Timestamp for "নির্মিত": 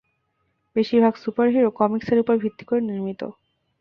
2.81-3.21